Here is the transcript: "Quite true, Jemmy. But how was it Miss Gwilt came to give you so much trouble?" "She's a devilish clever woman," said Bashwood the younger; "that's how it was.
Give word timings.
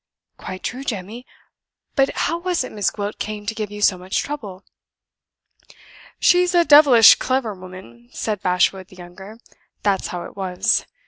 "Quite 0.35 0.63
true, 0.63 0.83
Jemmy. 0.83 1.27
But 1.95 2.09
how 2.25 2.39
was 2.39 2.63
it 2.63 2.71
Miss 2.71 2.89
Gwilt 2.89 3.19
came 3.19 3.45
to 3.45 3.53
give 3.53 3.69
you 3.69 3.83
so 3.83 3.99
much 3.99 4.17
trouble?" 4.17 4.63
"She's 6.19 6.55
a 6.55 6.65
devilish 6.65 7.13
clever 7.13 7.53
woman," 7.53 8.09
said 8.11 8.41
Bashwood 8.41 8.87
the 8.87 8.95
younger; 8.95 9.37
"that's 9.83 10.07
how 10.07 10.23
it 10.23 10.35
was. 10.35 10.87